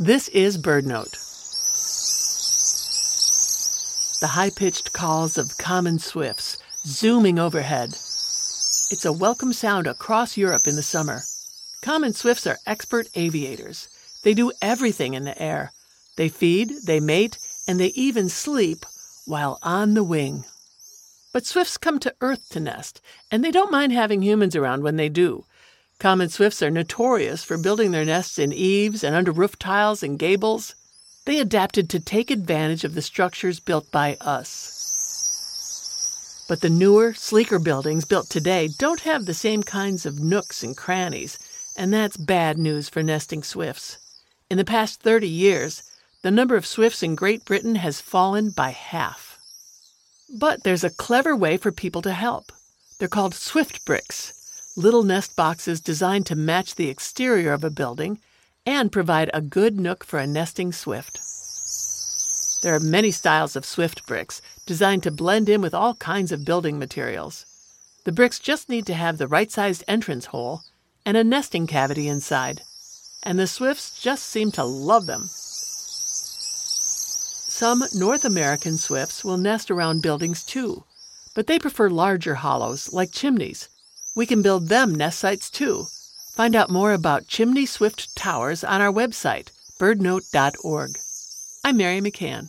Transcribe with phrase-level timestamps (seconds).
[0.00, 1.10] This is BirdNote.
[4.20, 6.56] The high pitched calls of common swifts
[6.86, 7.88] zooming overhead.
[8.92, 11.22] It's a welcome sound across Europe in the summer.
[11.82, 13.88] Common swifts are expert aviators.
[14.22, 15.72] They do everything in the air.
[16.16, 18.86] They feed, they mate, and they even sleep
[19.26, 20.44] while on the wing.
[21.32, 23.00] But swifts come to Earth to nest,
[23.32, 25.44] and they don't mind having humans around when they do.
[25.98, 30.16] Common swifts are notorious for building their nests in eaves and under roof tiles and
[30.16, 30.76] gables.
[31.24, 34.76] They adapted to take advantage of the structures built by us.
[36.48, 40.76] But the newer, sleeker buildings built today don't have the same kinds of nooks and
[40.76, 41.36] crannies,
[41.76, 43.98] and that's bad news for nesting swifts.
[44.48, 45.82] In the past 30 years,
[46.22, 49.36] the number of swifts in Great Britain has fallen by half.
[50.32, 52.52] But there's a clever way for people to help.
[52.98, 54.32] They're called swift bricks,
[54.78, 58.20] little nest boxes designed to match the exterior of a building
[58.64, 61.18] and provide a good nook for a nesting swift.
[62.62, 66.44] There are many styles of swift bricks designed to blend in with all kinds of
[66.44, 67.44] building materials.
[68.04, 70.62] The bricks just need to have the right sized entrance hole
[71.04, 72.62] and a nesting cavity inside,
[73.24, 75.26] and the swifts just seem to love them.
[77.50, 80.84] Some North American swifts will nest around buildings too,
[81.34, 83.68] but they prefer larger hollows like chimneys.
[84.18, 85.86] We can build them nest sites too.
[86.34, 90.98] Find out more about chimney swift towers on our website, birdnote.org.
[91.62, 92.48] I'm Mary McCann.